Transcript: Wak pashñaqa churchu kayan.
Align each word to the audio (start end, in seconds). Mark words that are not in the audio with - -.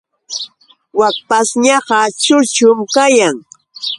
Wak 0.99 1.15
pashñaqa 1.27 1.97
churchu 2.21 2.69
kayan. 2.93 3.35